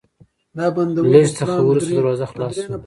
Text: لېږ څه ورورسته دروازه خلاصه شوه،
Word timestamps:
لېږ 1.11 1.27
څه 1.37 1.43
ورورسته 1.57 1.93
دروازه 1.97 2.25
خلاصه 2.31 2.61
شوه، 2.63 2.75